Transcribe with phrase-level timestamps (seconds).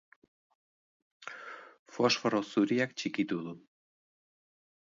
[1.97, 3.55] Fosforo zuriak txikitu du.